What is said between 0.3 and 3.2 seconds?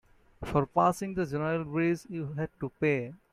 For passing the general bridge, you had to pay.